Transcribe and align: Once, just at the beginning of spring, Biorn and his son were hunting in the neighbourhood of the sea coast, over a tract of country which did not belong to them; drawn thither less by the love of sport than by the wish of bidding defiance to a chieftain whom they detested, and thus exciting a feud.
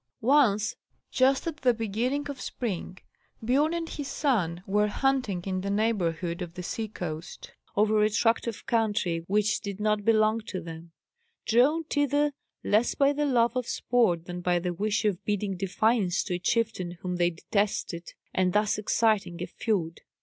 Once, 0.23 0.75
just 1.11 1.45
at 1.45 1.57
the 1.57 1.75
beginning 1.75 2.27
of 2.27 2.41
spring, 2.41 2.97
Biorn 3.43 3.71
and 3.75 3.87
his 3.87 4.07
son 4.07 4.63
were 4.65 4.87
hunting 4.87 5.43
in 5.45 5.61
the 5.61 5.69
neighbourhood 5.69 6.41
of 6.41 6.55
the 6.55 6.63
sea 6.63 6.87
coast, 6.87 7.51
over 7.75 8.01
a 8.01 8.09
tract 8.09 8.47
of 8.47 8.65
country 8.65 9.23
which 9.27 9.59
did 9.61 9.79
not 9.79 10.03
belong 10.03 10.41
to 10.47 10.59
them; 10.59 10.91
drawn 11.45 11.83
thither 11.83 12.31
less 12.63 12.95
by 12.95 13.13
the 13.13 13.27
love 13.27 13.55
of 13.55 13.67
sport 13.67 14.25
than 14.25 14.41
by 14.41 14.57
the 14.57 14.73
wish 14.73 15.05
of 15.05 15.23
bidding 15.23 15.55
defiance 15.55 16.23
to 16.23 16.33
a 16.33 16.39
chieftain 16.39 16.97
whom 17.03 17.17
they 17.17 17.29
detested, 17.29 18.13
and 18.33 18.53
thus 18.53 18.79
exciting 18.79 19.37
a 19.43 19.45
feud. 19.45 20.01